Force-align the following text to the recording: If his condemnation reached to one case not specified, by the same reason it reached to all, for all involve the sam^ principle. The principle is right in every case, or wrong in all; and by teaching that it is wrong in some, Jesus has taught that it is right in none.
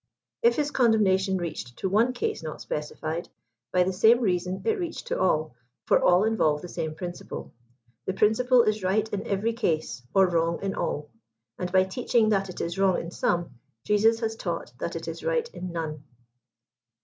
If 0.41 0.55
his 0.55 0.71
condemnation 0.71 1.37
reached 1.37 1.77
to 1.77 1.87
one 1.87 2.11
case 2.13 2.41
not 2.41 2.59
specified, 2.59 3.29
by 3.71 3.83
the 3.83 3.93
same 3.93 4.19
reason 4.19 4.63
it 4.65 4.79
reached 4.79 5.05
to 5.09 5.19
all, 5.19 5.53
for 5.85 6.01
all 6.01 6.23
involve 6.23 6.63
the 6.63 6.67
sam^ 6.69 6.97
principle. 6.97 7.53
The 8.07 8.13
principle 8.15 8.63
is 8.63 8.81
right 8.81 9.07
in 9.13 9.27
every 9.27 9.53
case, 9.53 10.01
or 10.15 10.25
wrong 10.27 10.59
in 10.63 10.73
all; 10.73 11.11
and 11.59 11.71
by 11.71 11.83
teaching 11.83 12.29
that 12.29 12.49
it 12.49 12.61
is 12.61 12.79
wrong 12.79 12.99
in 12.99 13.11
some, 13.11 13.59
Jesus 13.83 14.21
has 14.21 14.35
taught 14.35 14.73
that 14.79 14.95
it 14.95 15.07
is 15.07 15.23
right 15.23 15.47
in 15.53 15.71
none. 15.71 16.03